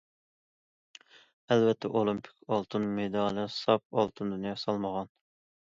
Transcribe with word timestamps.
ئەلۋەتتە، 1.49 1.93
ئولىمپىك 1.99 2.49
ئالتۇن 2.57 2.89
مېدالى 2.97 3.47
ساپ 3.61 3.87
ئالتۇندىن 4.01 4.53
ياسالمىغان. 4.53 5.17